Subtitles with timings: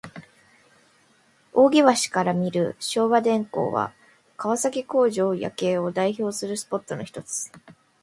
[1.53, 3.93] 扇橋から見る昭和電工は、
[4.35, 7.51] 川崎工場夜景を代表するスポットのひとつ。